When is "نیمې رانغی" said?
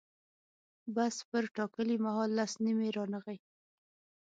2.65-3.37